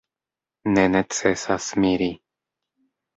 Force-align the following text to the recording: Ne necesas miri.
Ne 0.69 0.85
necesas 0.93 1.67
miri. 1.83 2.09